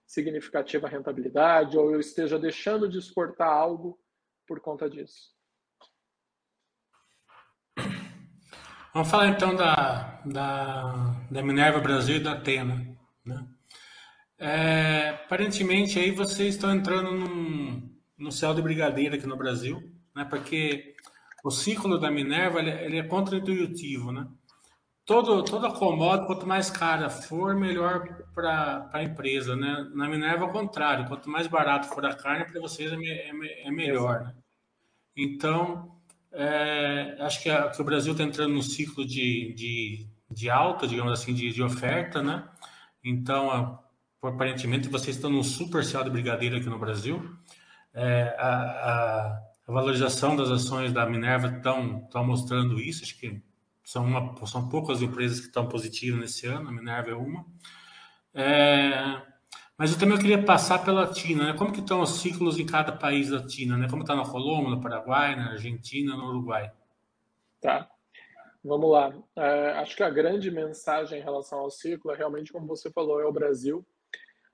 [0.05, 3.99] significativa a rentabilidade ou eu esteja deixando de exportar algo
[4.47, 5.32] por conta disso.
[8.93, 12.95] Vamos falar então da, da, da Minerva Brasil e da Atena.
[13.25, 13.47] Né?
[14.37, 19.81] É, aparentemente aí vocês estão entrando num, no céu de brigadeiro aqui no Brasil,
[20.15, 20.25] né?
[20.25, 20.93] porque
[21.43, 24.27] o ciclo da Minerva ele, ele é contra-intuitivo, né?
[25.05, 29.89] Todo, toda commodity, quanto mais cara for, melhor para a empresa, né?
[29.93, 33.71] Na Minerva, ao contrário, quanto mais barato for a carne, para vocês é, é, é,
[33.71, 34.35] melhor, né?
[35.17, 35.99] Então,
[36.33, 40.87] é, acho que, a, que, o Brasil está entrando num ciclo de, de, de alta,
[40.87, 42.43] digamos assim, de, de oferta, né?
[43.03, 43.79] Então,
[44.21, 47.37] aparentemente, vocês estão num super de brigadeiro aqui no Brasil.
[47.93, 49.27] é, a, a,
[49.67, 53.03] a, valorização das ações da Minerva estão mostrando isso.
[53.03, 53.41] Acho que
[53.83, 57.45] são, uma, são poucas empresas que estão positivas nesse ano, a Minerva é uma.
[58.33, 59.21] É,
[59.77, 61.57] mas eu também queria passar pela Latina, né?
[61.57, 63.87] Como que estão os ciclos em cada país latino, né?
[63.89, 66.71] Como está na Colômbia, no Paraguai, na Argentina, no Uruguai?
[67.59, 67.89] Tá.
[68.63, 69.13] Vamos lá.
[69.35, 73.19] É, acho que a grande mensagem em relação ao ciclo é realmente, como você falou,
[73.19, 73.85] é o Brasil.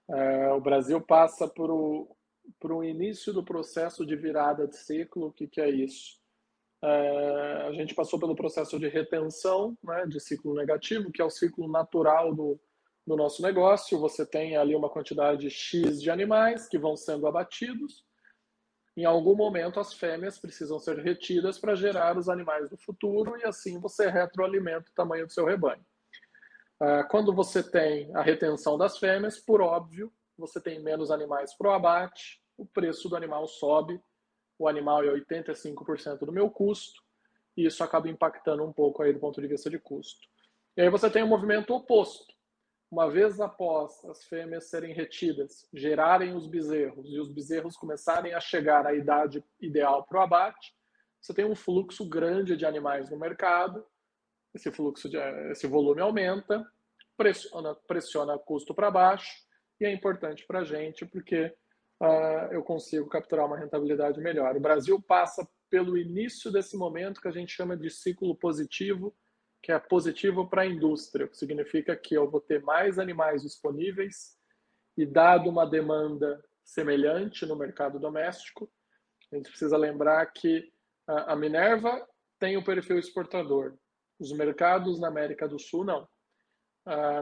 [0.10, 2.16] É, o Brasil passa por o,
[2.60, 5.28] por o início do processo de virada de ciclo.
[5.28, 6.18] O que, que é isso?
[6.82, 11.30] É, a gente passou pelo processo de retenção, né, de ciclo negativo, que é o
[11.30, 12.60] ciclo natural do,
[13.10, 14.00] do nosso negócio.
[14.00, 18.06] Você tem ali uma quantidade X de animais que vão sendo abatidos.
[18.96, 23.46] Em algum momento, as fêmeas precisam ser retidas para gerar os animais do futuro e
[23.46, 25.84] assim você retroalimenta o tamanho do seu rebanho.
[26.80, 31.70] Ah, quando você tem a retenção das fêmeas, por óbvio, você tem menos animais para
[31.70, 34.00] o abate, o preço do animal sobe,
[34.60, 37.02] o animal é 85% do meu custo,
[37.58, 40.28] e isso acaba impactando um pouco aí do ponto de vista de custo.
[40.78, 42.39] E aí você tem o um movimento oposto.
[42.92, 48.40] Uma vez após as fêmeas serem retidas, gerarem os bezerros e os bezerros começarem a
[48.40, 50.74] chegar à idade ideal para o abate,
[51.22, 53.86] você tem um fluxo grande de animais no mercado
[54.54, 55.18] esse fluxo, de,
[55.52, 56.66] esse volume aumenta,
[57.16, 59.30] pressiona, pressiona custo para baixo
[59.80, 61.54] e é importante para a gente porque
[62.02, 64.56] uh, eu consigo capturar uma rentabilidade melhor.
[64.56, 69.16] O Brasil passa pelo início desse momento que a gente chama de ciclo positivo,
[69.62, 74.38] que é positivo para a indústria, que significa que eu vou ter mais animais disponíveis
[74.98, 78.72] e dado uma demanda semelhante no mercado doméstico,
[79.32, 80.72] a gente precisa lembrar que
[81.08, 82.08] a Minerva
[82.40, 83.76] tem o perfil exportador,
[84.20, 86.08] os mercados na América do Sul, não.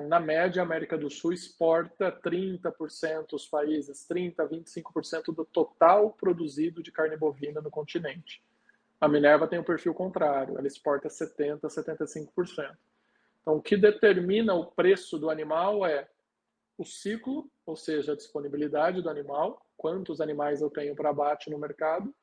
[0.08, 6.82] Na média, a América do Sul exporta 30%, os países, 30%, 25% do total produzido
[6.82, 8.41] de carne bovina no continente.
[8.99, 12.77] A Minerva tem o um perfil contrário, ela exporta 70%, 75%.
[13.41, 16.07] Então, o que determina o preço do animal é
[16.77, 21.57] o ciclo, ou seja, a disponibilidade do animal, quantos animais eu tenho para abate no
[21.57, 22.13] mercado,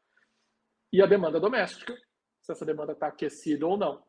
[0.92, 1.96] e a demanda doméstica,
[2.42, 4.02] se essa demanda está aquecida ou não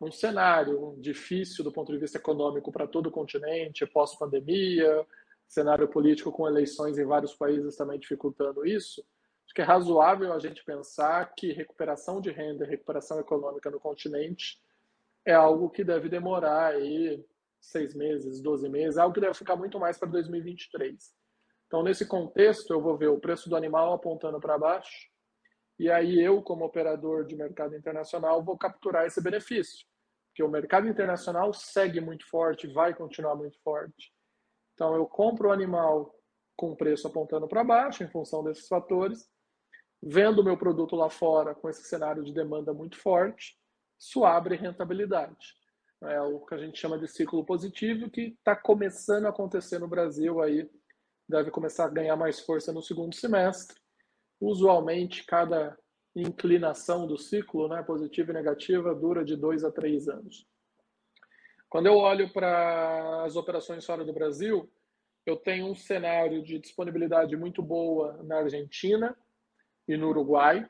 [0.00, 5.04] num cenário difícil do ponto de vista econômico para todo o continente, pós-pandemia,
[5.46, 9.04] cenário político com eleições em vários países também dificultando isso,
[9.48, 13.80] acho que é razoável a gente pensar que recuperação de renda e recuperação econômica no
[13.80, 14.60] continente
[15.24, 17.24] é algo que deve demorar aí
[17.58, 21.14] seis meses, doze meses, algo que deve ficar muito mais para 2023.
[21.66, 25.08] Então, nesse contexto, eu vou ver o preço do animal apontando para baixo,
[25.78, 29.86] e aí eu, como operador de mercado internacional, vou capturar esse benefício,
[30.28, 34.12] porque o mercado internacional segue muito forte, vai continuar muito forte.
[34.74, 36.14] Então eu compro o animal
[36.54, 39.28] com preço apontando para baixo em função desses fatores,
[40.02, 43.56] vendo o meu produto lá fora com esse cenário de demanda muito forte,
[43.98, 45.56] isso abre rentabilidade.
[46.02, 49.88] É o que a gente chama de ciclo positivo que está começando a acontecer no
[49.88, 50.70] Brasil aí,
[51.28, 53.76] deve começar a ganhar mais força no segundo semestre
[54.40, 55.76] Usualmente, cada
[56.14, 60.46] inclinação do ciclo, né, positiva e negativa, dura de dois a três anos.
[61.68, 64.70] Quando eu olho para as operações fora do Brasil,
[65.26, 69.16] eu tenho um cenário de disponibilidade muito boa na Argentina
[69.88, 70.68] e no Uruguai.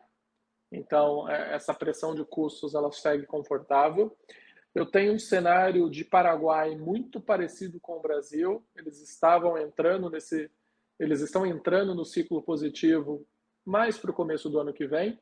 [0.70, 4.16] Então, é, essa pressão de custos ela segue confortável.
[4.74, 8.64] Eu tenho um cenário de Paraguai muito parecido com o Brasil.
[8.76, 10.50] Eles estavam entrando nesse,
[10.98, 13.26] eles estão entrando no ciclo positivo
[13.64, 15.18] mais para o começo do ano que vem.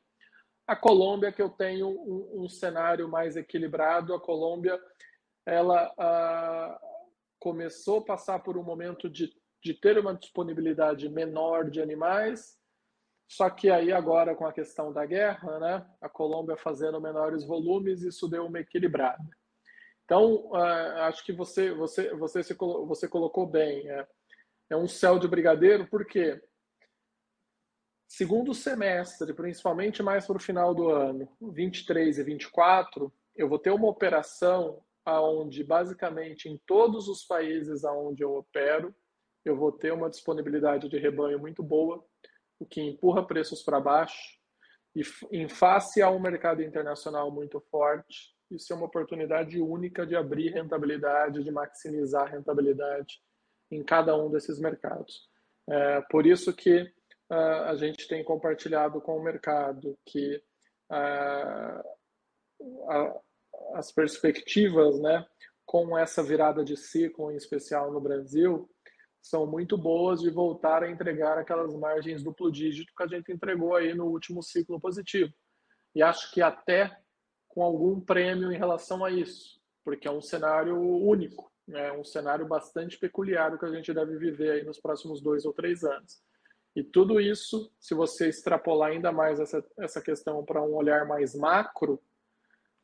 [0.67, 4.79] A Colômbia, que eu tenho um, um cenário mais equilibrado, a Colômbia
[5.45, 6.79] ela ah,
[7.39, 9.33] começou a passar por um momento de,
[9.63, 12.57] de ter uma disponibilidade menor de animais,
[13.27, 18.01] só que aí agora com a questão da guerra, né, a Colômbia fazendo menores volumes,
[18.01, 19.23] isso deu uma equilibrada.
[20.05, 23.89] Então, uh, acho que você, você, você, se, você colocou bem.
[23.89, 24.07] É,
[24.69, 26.41] é um céu de brigadeiro, por quê?
[28.07, 33.71] Segundo semestre, principalmente mais para o final do ano, 23 e 24, eu vou ter
[33.71, 38.95] uma operação aonde basicamente em todos os países aonde eu opero,
[39.43, 42.03] eu vou ter uma disponibilidade de rebanho muito boa,
[42.59, 44.37] o que empurra preços para baixo.
[44.95, 50.15] E em face a um mercado internacional muito forte, isso é uma oportunidade única de
[50.15, 53.21] abrir rentabilidade, de maximizar rentabilidade
[53.69, 55.29] em cada um desses mercados.
[55.69, 56.91] É, por isso que
[57.29, 60.41] a gente tem compartilhado com o mercado que
[63.73, 65.27] as perspectivas, né,
[65.65, 68.69] com essa virada de ciclo, em especial no Brasil,
[69.29, 73.75] são muito boas de voltar a entregar aquelas margens duplo dígito que a gente entregou
[73.75, 75.33] aí no último ciclo positivo.
[75.93, 76.97] E acho que até
[77.47, 81.91] com algum prêmio em relação a isso, porque é um cenário único, né?
[81.91, 85.83] um cenário bastante peculiar que a gente deve viver aí nos próximos dois ou três
[85.83, 86.21] anos.
[86.75, 91.33] E tudo isso, se você extrapolar ainda mais essa, essa questão para um olhar mais
[91.33, 91.99] macro,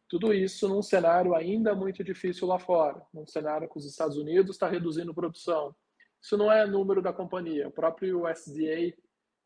[0.10, 4.56] tudo isso num cenário ainda muito difícil lá fora, num cenário que os Estados Unidos
[4.56, 5.76] está reduzindo produção,
[6.24, 7.68] isso não é número da companhia.
[7.68, 8.96] O próprio USDA,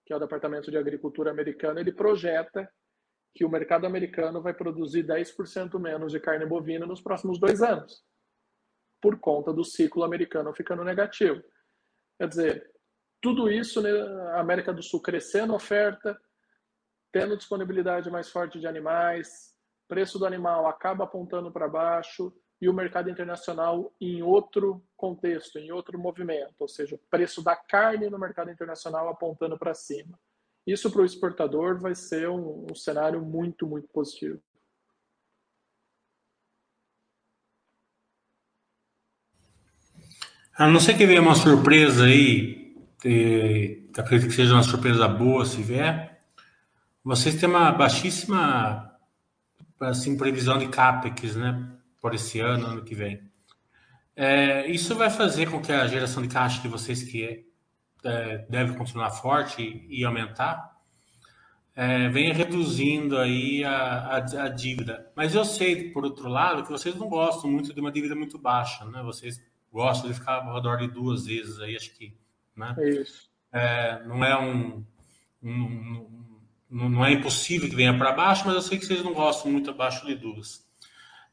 [0.06, 2.72] que é o Departamento de Agricultura americano, ele projeta
[3.34, 8.04] que o mercado americano vai produzir 10% menos de carne bovina nos próximos dois anos,
[9.02, 11.44] por conta do ciclo americano ficando negativo.
[12.20, 12.72] Quer dizer,
[13.22, 13.92] tudo isso, né,
[14.36, 16.20] a América do Sul crescendo oferta,
[17.12, 19.56] tendo disponibilidade mais forte de animais,
[19.88, 25.72] preço do animal acaba apontando para baixo, e o mercado internacional em outro contexto, em
[25.72, 30.20] outro movimento, ou seja, o preço da carne no mercado internacional apontando para cima.
[30.66, 34.42] Isso para o exportador vai ser um, um, cenário muito, muito positivo.
[40.58, 42.76] A não ser que venha uma surpresa aí,
[43.96, 46.22] acredito que seja uma surpresa boa se vier,
[47.04, 48.98] vocês têm uma baixíssima
[49.80, 51.77] assim, previsão de CAPEX, né?
[52.08, 53.22] Por esse ano, ano que vem.
[54.16, 57.46] É, isso vai fazer com que a geração de caixa de vocês, que
[58.02, 60.74] é, deve continuar forte e, aumentar,
[61.76, 65.12] é, venha reduzindo aí a, a, a, dívida.
[65.18, 68.40] Mas eu sei, por outro lado, que vocês não gostam muito de uma dívida muito
[68.40, 69.04] baixa, né?
[69.04, 72.16] Vocês gostam de ficar ao redor de duas vezes aí, acho que,
[72.56, 72.74] né?
[72.78, 73.30] É isso.
[73.52, 74.82] É, não é um,
[75.44, 76.08] um,
[76.72, 79.52] um, não é impossível que venha para baixo, mas eu sei que vocês não gostam
[79.52, 80.66] muito abaixo de duas.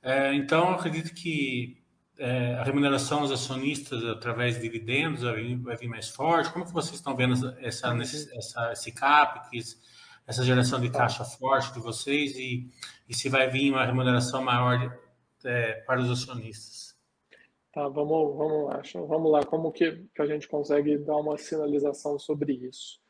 [0.04, 1.82] É, então, eu acredito que
[2.18, 6.52] é, a remuneração aos acionistas através de dividendos vai vir, vai vir, mais forte.
[6.52, 7.90] Como que vocês estão vendo essa,
[8.36, 9.80] essa, esse CAPEX,
[10.26, 12.70] essa geração de caixa forte de vocês e,
[13.08, 14.94] e se vai vir uma remuneração maior
[15.42, 16.94] é, para os acionistas?
[17.72, 18.82] Tá, vamos, vamos lá.
[19.06, 23.00] Vamos lá, como que, que a gente consegue dar uma sinalização sobre isso?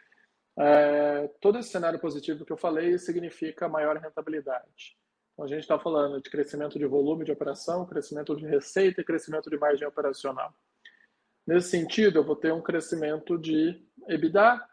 [0.56, 4.96] É, todo esse cenário positivo que eu falei significa maior rentabilidade.
[5.34, 9.04] Então, a gente está falando de crescimento de volume de operação, crescimento de receita e
[9.04, 10.54] crescimento de margem operacional.
[11.44, 14.64] Nesse sentido, eu vou ter um crescimento de EBITDA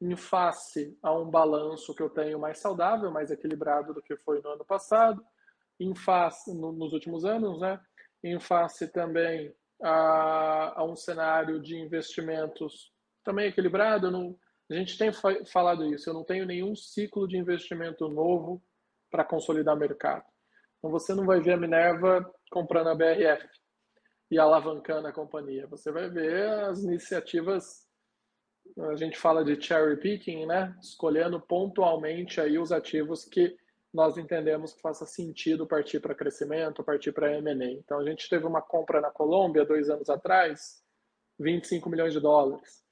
[0.00, 4.40] em face a um balanço que eu tenho mais saudável, mais equilibrado do que foi
[4.40, 5.24] no ano passado,
[5.80, 7.80] em face no, nos últimos anos, né?
[8.22, 12.92] Em face também a, a um cenário de investimentos
[13.24, 14.10] também equilibrado.
[14.10, 14.38] Não,
[14.70, 15.10] a gente tem
[15.46, 16.08] falado isso.
[16.08, 18.62] Eu não tenho nenhum ciclo de investimento novo
[19.14, 20.24] para consolidar mercado.
[20.78, 23.46] Então você não vai ver a Minerva comprando a BRF
[24.28, 25.68] e alavancando a companhia.
[25.68, 27.86] Você vai ver as iniciativas,
[28.76, 30.76] a gente fala de cherry picking, né?
[30.82, 33.56] Escolhendo pontualmente aí os ativos que
[33.92, 37.70] nós entendemos que faça sentido partir para crescimento, partir para M&A.
[37.70, 40.82] Então a gente teve uma compra na Colômbia dois anos atrás,
[41.38, 42.83] 25 milhões de dólares.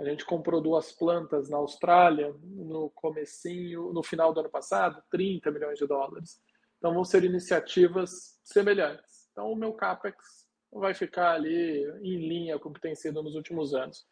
[0.00, 5.50] A gente comprou duas plantas na Austrália no comecinho, no final do ano passado, 30
[5.50, 6.40] milhões de dólares.
[6.78, 9.28] Então vão ser iniciativas semelhantes.
[9.30, 13.34] Então o meu capex vai ficar ali em linha com o que tem sido nos
[13.34, 14.06] últimos anos.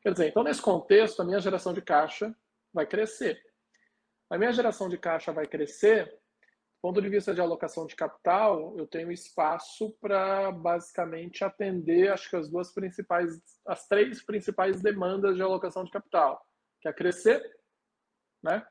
[0.00, 2.32] Quer dizer, então nesse contexto a minha geração de caixa
[2.72, 3.42] vai crescer.
[4.30, 6.21] A minha geração de caixa vai crescer
[6.82, 12.34] ponto de vista de alocação de capital, eu tenho espaço para basicamente atender, acho que
[12.34, 16.44] as duas principais, as três principais demandas de alocação de capital,
[16.80, 17.40] que é crescer,
[18.42, 18.66] né?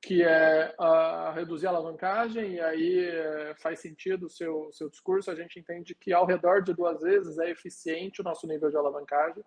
[0.00, 5.28] Que é a reduzir a alavancagem, e aí é, faz sentido o seu, seu discurso.
[5.28, 8.76] A gente entende que ao redor de duas vezes é eficiente o nosso nível de
[8.76, 9.42] alavancagem.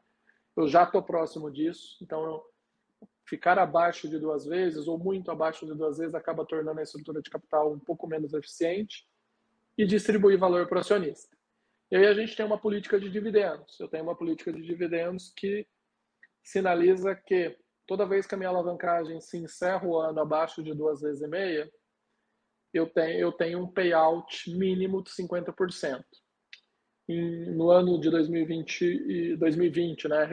[0.57, 2.43] Eu já estou próximo disso, então eu,
[3.25, 7.21] ficar abaixo de duas vezes ou muito abaixo de duas vezes acaba tornando a estrutura
[7.21, 9.07] de capital um pouco menos eficiente
[9.77, 11.35] e distribuir valor para o acionista.
[11.91, 13.79] E aí a gente tem uma política de dividendos.
[13.79, 15.67] Eu tenho uma política de dividendos que
[16.43, 17.57] sinaliza que
[17.87, 21.27] toda vez que a minha alavancagem se encerra o ano abaixo de duas vezes e
[21.27, 21.71] meia,
[22.73, 26.03] eu tenho, eu tenho um payout mínimo de 50%.
[27.07, 30.27] Em, no ano de 2020, 2020 né,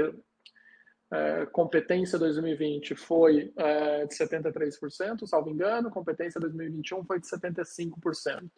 [1.12, 8.50] é, competência 2020 foi é, de 73%, salvo engano, competência 2021 foi de 75%.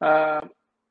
[0.00, 0.48] Ah,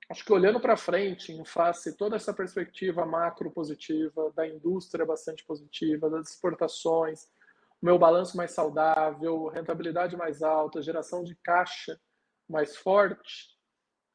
[0.09, 5.43] acho que olhando para frente, em face toda essa perspectiva macro positiva, da indústria bastante
[5.43, 7.27] positiva, das exportações,
[7.81, 11.99] meu balanço mais saudável, rentabilidade mais alta, geração de caixa
[12.47, 13.59] mais forte,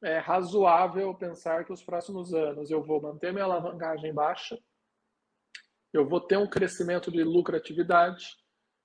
[0.03, 4.59] é razoável pensar que os próximos anos eu vou manter minha alavancagem baixa,
[5.97, 8.37] eu vou ter um crescimento de lucratividade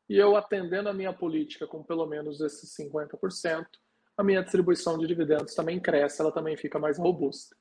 [0.10, 3.66] e eu atendendo a minha política com pelo menos esses 50%,
[4.18, 7.56] a minha distribuição de dividendos também cresce, ela também fica mais robusta.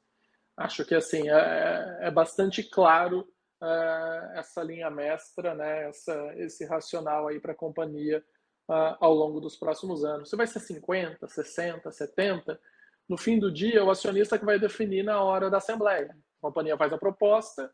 [0.56, 3.26] Acho que assim é, é bastante claro
[3.62, 8.24] é, essa linha mestra, né, essa, esse racional aí para a companhia
[8.68, 10.30] uh, ao longo dos próximos anos.
[10.30, 12.60] Se vai ser 50, 60, 70,
[13.08, 16.16] no fim do dia, é o acionista que vai definir na hora da assembleia.
[16.38, 17.72] A companhia faz a proposta,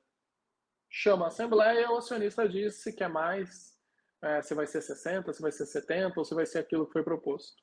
[0.91, 3.75] chama a assembleia, o acionista diz se quer mais,
[4.23, 6.93] é, se vai ser 60, se vai ser 70 ou se vai ser aquilo que
[6.93, 7.63] foi proposto.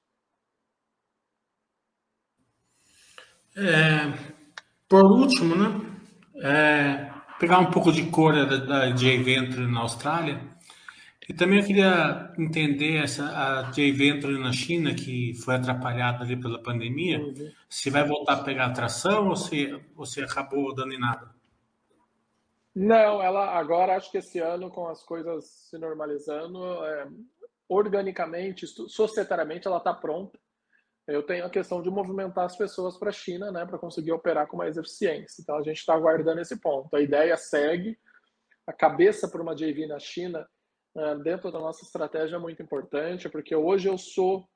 [3.55, 4.11] É,
[4.87, 5.93] por último, né,
[6.37, 10.41] é, pegar um pouco de cor da, da J-Venture na Austrália.
[11.27, 16.61] E também eu queria entender essa a J-Venture na China, que foi atrapalhada ali pela
[16.61, 17.51] pandemia, uhum.
[17.69, 21.33] se vai voltar a pegar atração ou se você acabou dando em nada?
[22.75, 27.07] Não, ela agora acho que esse ano, com as coisas se normalizando, é,
[27.69, 30.39] organicamente, societariamente, ela está pronta.
[31.07, 34.47] Eu tenho a questão de movimentar as pessoas para a China, né, para conseguir operar
[34.47, 35.41] com mais eficiência.
[35.41, 36.95] Então a gente está aguardando esse ponto.
[36.95, 37.97] A ideia segue.
[38.65, 40.47] A cabeça para uma JV na China,
[40.95, 44.47] é, dentro da nossa estratégia, é muito importante, porque hoje eu sou,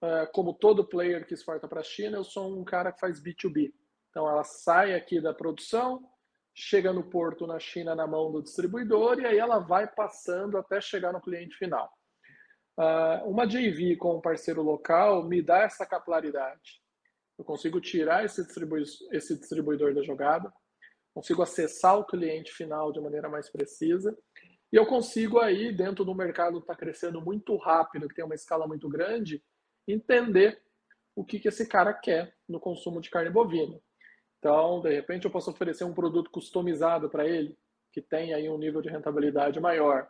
[0.00, 3.20] é, como todo player que exporta para a China, eu sou um cara que faz
[3.20, 3.74] B2B.
[4.10, 6.00] Então ela sai aqui da produção,
[6.54, 10.80] chega no porto na China na mão do distribuidor e aí ela vai passando até
[10.80, 11.90] chegar no cliente final.
[12.78, 16.80] Uh, uma JV com um parceiro local me dá essa capilaridade.
[17.38, 20.52] Eu consigo tirar esse, distribu esse distribuidor da jogada,
[21.14, 24.16] consigo acessar o cliente final de maneira mais precisa
[24.72, 28.34] e eu consigo aí, dentro do mercado que está crescendo muito rápido, que tem uma
[28.34, 29.44] escala muito grande,
[29.86, 30.62] entender
[31.14, 33.78] o que, que esse cara quer no consumo de carne bovina.
[34.42, 37.56] Então, de repente, eu posso oferecer um produto customizado para ele,
[37.92, 40.08] que tem aí um nível de rentabilidade maior.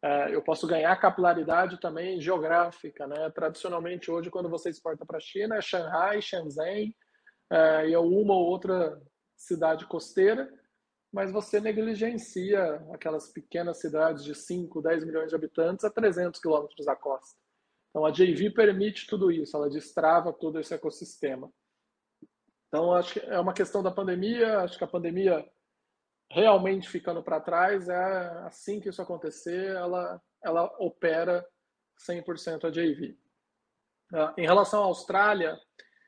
[0.00, 3.04] É, eu posso ganhar capilaridade também geográfica.
[3.08, 3.28] Né?
[3.30, 6.94] Tradicionalmente, hoje, quando você exporta para a China, é Shanghai, Shenzhen
[7.50, 8.96] é, e uma ou outra
[9.36, 10.48] cidade costeira,
[11.12, 16.86] mas você negligencia aquelas pequenas cidades de 5, 10 milhões de habitantes a 300 quilômetros
[16.86, 17.36] da costa.
[17.90, 21.50] Então, a JV permite tudo isso, ela destrava todo esse ecossistema.
[22.74, 25.48] Então, acho que é uma questão da pandemia, acho que a pandemia
[26.28, 27.94] realmente ficando para trás, é
[28.46, 31.46] assim que isso acontecer, ela, ela opera
[32.04, 33.16] 100% a JV.
[34.12, 35.56] Ah, em relação à Austrália,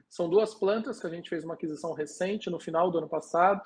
[0.09, 3.63] são duas plantas que a gente fez uma aquisição recente, no final do ano passado.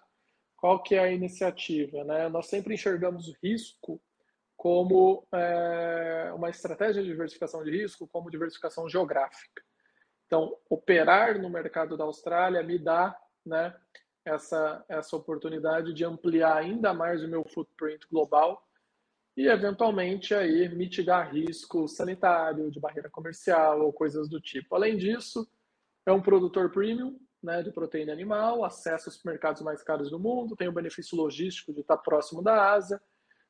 [0.58, 2.04] Qual que é a iniciativa?
[2.04, 2.28] Né?
[2.28, 3.98] Nós sempre enxergamos risco
[4.58, 9.62] como é, uma estratégia de diversificação de risco, como diversificação geográfica.
[10.30, 13.74] Então, operar no mercado da Austrália me dá né,
[14.24, 18.64] essa, essa oportunidade de ampliar ainda mais o meu footprint global
[19.36, 24.76] e, eventualmente, aí, mitigar risco sanitário, de barreira comercial ou coisas do tipo.
[24.76, 25.50] Além disso,
[26.06, 30.54] é um produtor premium né, de proteína animal, acessa os mercados mais caros do mundo,
[30.54, 33.02] tem o benefício logístico de estar próximo da Ásia,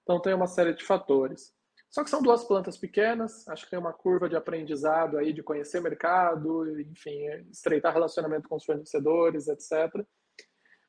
[0.03, 1.55] então tem uma série de fatores.
[1.91, 5.43] Só que são duas plantas pequenas, acho que tem uma curva de aprendizado aí, de
[5.43, 10.07] conhecer mercado, enfim, estreitar relacionamento com os fornecedores, etc.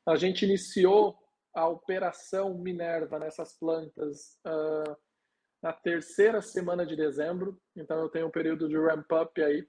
[0.06, 1.18] A gente iniciou
[1.52, 4.96] a operação Minerva nessas plantas uh,
[5.60, 9.66] na terceira semana de dezembro, então eu tenho um período de ramp-up aí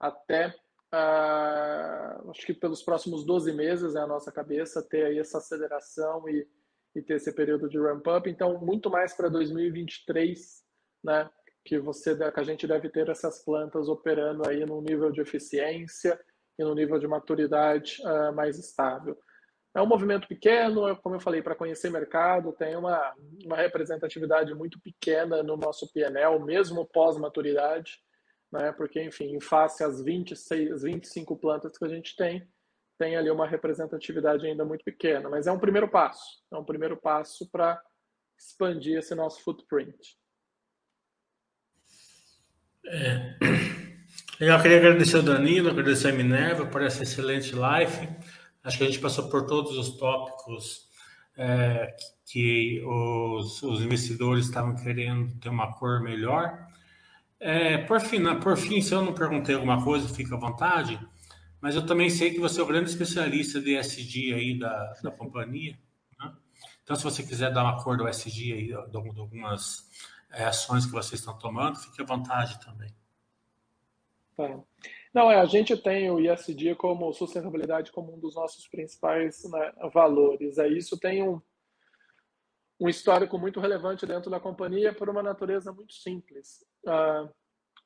[0.00, 0.48] até,
[0.94, 6.26] uh, acho que pelos próximos 12 meses é a nossa cabeça, ter aí essa aceleração
[6.28, 6.48] e
[6.94, 8.28] e ter esse período de ramp up.
[8.28, 10.62] Então, muito mais para 2023,
[11.02, 11.28] né,
[11.64, 16.18] que você que a gente deve ter essas plantas operando aí num nível de eficiência
[16.58, 19.18] e num nível de maturidade uh, mais estável.
[19.74, 23.12] É um movimento pequeno, como eu falei, para conhecer mercado, tem uma,
[23.44, 27.98] uma representatividade muito pequena no nosso PNL, mesmo pós-maturidade,
[28.52, 28.70] né?
[28.70, 32.48] porque, enfim, em face às 26, 25 plantas que a gente tem,
[32.98, 36.96] tem ali uma representatividade ainda muito pequena, mas é um primeiro passo, é um primeiro
[36.96, 37.80] passo para
[38.38, 40.16] expandir esse nosso footprint.
[42.86, 43.36] É.
[44.40, 48.08] Eu queria agradecer ao Danilo, agradecer a Minerva por essa excelente live.
[48.62, 50.88] Acho que a gente passou por todos os tópicos
[51.36, 51.94] é,
[52.26, 56.66] que os, os, investidores estavam querendo ter uma cor melhor.
[57.38, 60.98] É, por, fim, por fim, se eu não perguntei alguma coisa, fica à vontade
[61.64, 65.10] mas eu também sei que você é o grande especialista de SG aí da, da
[65.10, 65.78] companhia.
[66.20, 66.36] Né?
[66.82, 69.88] Então, se você quiser dar uma cor do SG aí, de algumas
[70.30, 72.94] é, ações que vocês estão tomando, fique à vontade também.
[74.36, 74.62] Tá.
[75.14, 79.72] Não, é, a gente tem o ISD como sustentabilidade como um dos nossos principais né,
[79.90, 80.58] valores.
[80.58, 81.40] É, isso tem um,
[82.78, 86.62] um histórico muito relevante dentro da companhia por uma natureza muito simples.
[86.84, 87.32] Uh,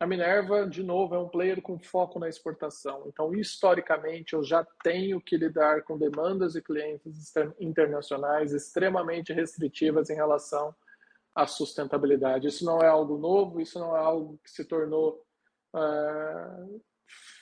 [0.01, 3.05] a Minerva, de novo, é um player com foco na exportação.
[3.07, 10.15] Então, historicamente, eu já tenho que lidar com demandas de clientes internacionais extremamente restritivas em
[10.15, 10.73] relação
[11.35, 12.47] à sustentabilidade.
[12.47, 15.21] Isso não é algo novo, isso não é algo que se tornou
[15.75, 16.81] uh,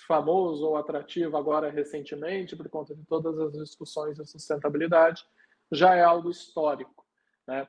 [0.09, 5.23] famoso ou atrativo agora recentemente, por conta de todas as discussões de sustentabilidade.
[5.71, 7.05] Já é algo histórico.
[7.47, 7.69] Né?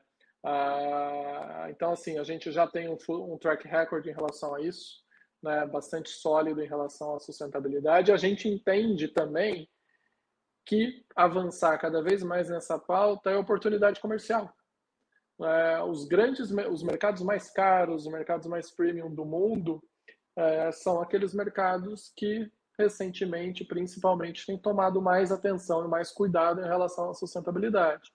[0.50, 5.04] Ah, então, assim, a gente já tem um, um, track record em relação a isso,
[5.44, 8.14] né, bastante sólido em relação à sustentabilidade.
[8.14, 9.70] A gente entende também
[10.66, 14.50] que avançar cada vez mais nessa pauta é oportunidade comercial.
[15.42, 19.84] É, os grandes, os mercados mais caros, os mercados mais premium do mundo,
[20.38, 26.68] é, são aqueles mercados que recentemente, principalmente, têm tomado mais atenção e mais cuidado em
[26.68, 28.10] relação à sustentabilidade.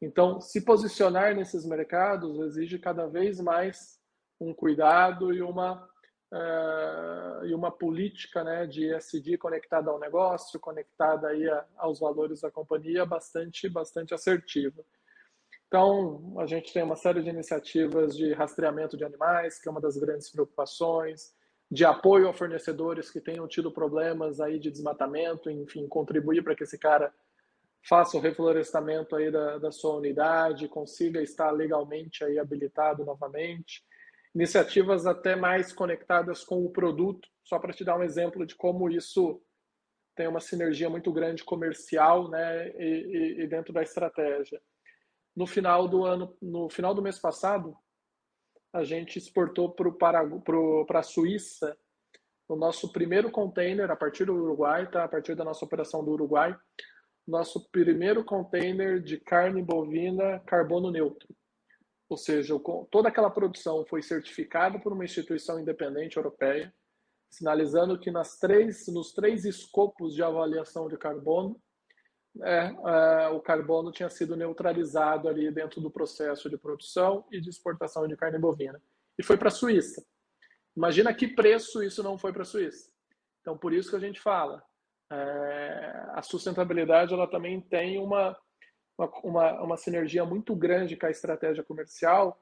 [0.00, 3.98] Então, se posicionar nesses mercados exige cada vez mais
[4.40, 5.84] um cuidado e uma,
[6.32, 12.42] uh, e uma política né, de ESG conectada ao negócio, conectada aí a, aos valores
[12.42, 14.84] da companhia, bastante, bastante assertiva.
[15.66, 19.80] Então, a gente tem uma série de iniciativas de rastreamento de animais, que é uma
[19.80, 21.34] das grandes preocupações,
[21.70, 26.62] de apoio a fornecedores que tenham tido problemas aí de desmatamento, enfim, contribuir para que
[26.62, 27.12] esse cara
[27.86, 33.82] faça o reflorestamento aí da, da sua unidade, consiga estar legalmente aí habilitado novamente.
[34.34, 38.90] Iniciativas até mais conectadas com o produto, só para te dar um exemplo de como
[38.90, 39.42] isso
[40.14, 42.82] tem uma sinergia muito grande comercial né, e,
[43.38, 44.60] e, e dentro da estratégia.
[45.34, 47.76] No final do ano, no final do mês passado,
[48.72, 51.76] a gente exportou para a Suíça
[52.48, 55.04] o nosso primeiro container a partir do Uruguai, tá?
[55.04, 56.56] a partir da nossa operação do Uruguai,
[57.28, 61.28] nosso primeiro container de carne bovina carbono neutro.
[62.08, 62.58] Ou seja,
[62.90, 66.74] toda aquela produção foi certificada por uma instituição independente europeia,
[67.30, 71.60] sinalizando que nas três, nos três escopos de avaliação de carbono,
[72.42, 77.50] é, é, o carbono tinha sido neutralizado ali dentro do processo de produção e de
[77.50, 78.80] exportação de carne bovina.
[79.18, 80.02] E foi para a Suíça.
[80.74, 82.90] Imagina que preço isso não foi para a Suíça.
[83.42, 84.62] Então, por isso que a gente fala,
[85.10, 88.36] é, a sustentabilidade ela também tem uma,
[89.22, 92.40] uma, uma sinergia muito grande com a estratégia comercial,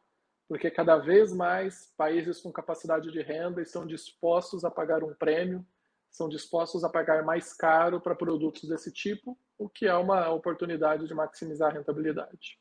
[0.48, 5.64] porque cada vez mais países com capacidade de renda estão dispostos a pagar um prêmio,
[6.10, 11.06] são dispostos a pagar mais caro para produtos desse tipo, o que é uma oportunidade
[11.06, 12.58] de maximizar a rentabilidade.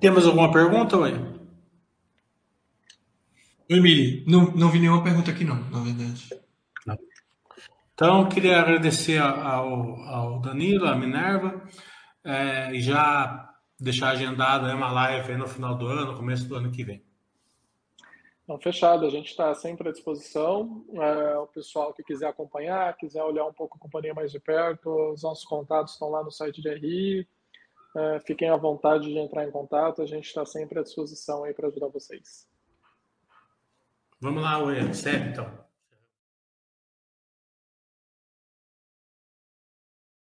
[0.00, 1.39] Temos alguma pergunta, Oi?
[3.70, 6.28] Emily, não, não vi nenhuma pergunta aqui não, na verdade.
[7.94, 11.62] Então, queria agradecer ao, ao Danilo, à Minerva,
[12.24, 16.82] é, e já deixar agendada uma live no final do ano, começo do ano que
[16.82, 17.00] vem.
[18.42, 20.84] Então, fechado, a gente está sempre à disposição.
[20.92, 25.12] É, o pessoal que quiser acompanhar, quiser olhar um pouco a companhia mais de perto,
[25.12, 27.28] os nossos contatos estão lá no site de RI.
[27.96, 31.54] É, fiquem à vontade de entrar em contato, a gente está sempre à disposição aí
[31.54, 32.49] para ajudar vocês.
[34.20, 35.69] Vamos lá, William, segue então.